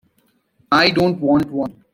[0.71, 1.85] I don't want one.